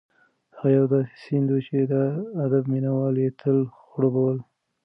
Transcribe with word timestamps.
هغه 0.57 0.69
یو 0.77 0.85
داسې 0.93 1.15
سیند 1.23 1.47
و 1.53 1.57
چې 1.67 1.77
د 1.91 1.93
ادب 2.45 2.63
مینه 2.71 2.91
وال 2.97 3.15
یې 3.23 3.29
تل 3.39 3.57
خړوبول. 3.89 4.37